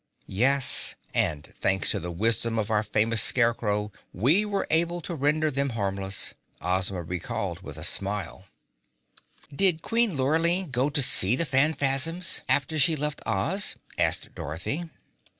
"Yes, 0.25 0.95
and 1.13 1.45
thanks 1.57 1.91
to 1.91 1.99
the 1.99 2.09
wisdom 2.09 2.57
of 2.57 2.71
our 2.71 2.81
famous 2.81 3.21
Scarecrow, 3.21 3.91
we 4.11 4.45
were 4.45 4.65
able 4.71 4.99
to 4.99 5.13
render 5.13 5.51
them 5.51 5.69
harmless," 5.77 6.33
Ozma 6.59 7.03
recalled 7.03 7.61
with 7.61 7.77
a 7.77 7.83
smile. 7.83 8.45
"Did 9.55 9.83
Queen 9.83 10.17
Lurline 10.17 10.71
go 10.71 10.89
to 10.89 11.03
see 11.03 11.35
the 11.35 11.45
Phanfasms 11.45 12.41
after 12.49 12.79
she 12.79 12.95
left 12.95 13.21
Oz?" 13.27 13.75
asked 13.95 14.33
Dorothy. 14.33 14.85